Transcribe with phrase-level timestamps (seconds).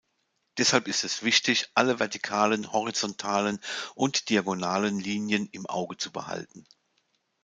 [0.57, 3.59] Deshalb ist es wichtig, alle vertikalen, horizontalen
[3.93, 6.65] und diagonalen Linien im Auge zu behalten.